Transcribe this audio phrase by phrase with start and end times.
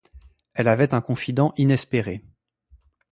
[0.55, 2.23] Elle avait un confident inespéré.